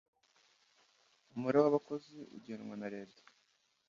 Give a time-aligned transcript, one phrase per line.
[1.33, 3.21] umubare wabakozi ugenwa na leta.